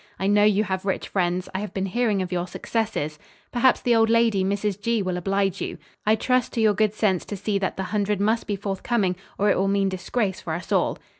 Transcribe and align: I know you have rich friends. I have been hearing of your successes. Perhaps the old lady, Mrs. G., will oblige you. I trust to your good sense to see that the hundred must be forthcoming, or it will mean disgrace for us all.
I 0.17 0.25
know 0.25 0.43
you 0.43 0.63
have 0.63 0.83
rich 0.83 1.09
friends. 1.09 1.47
I 1.53 1.59
have 1.59 1.75
been 1.75 1.85
hearing 1.85 2.23
of 2.23 2.31
your 2.31 2.47
successes. 2.47 3.19
Perhaps 3.51 3.81
the 3.81 3.93
old 3.93 4.09
lady, 4.09 4.43
Mrs. 4.43 4.81
G., 4.81 5.03
will 5.03 5.15
oblige 5.15 5.61
you. 5.61 5.77
I 6.07 6.15
trust 6.15 6.53
to 6.53 6.59
your 6.61 6.73
good 6.73 6.95
sense 6.95 7.23
to 7.25 7.37
see 7.37 7.59
that 7.59 7.77
the 7.77 7.83
hundred 7.83 8.19
must 8.19 8.47
be 8.47 8.55
forthcoming, 8.55 9.15
or 9.37 9.51
it 9.51 9.57
will 9.59 9.67
mean 9.67 9.89
disgrace 9.89 10.41
for 10.41 10.53
us 10.55 10.71
all. 10.71 10.97